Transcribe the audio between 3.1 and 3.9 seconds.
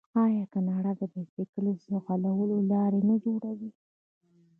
جوړوي؟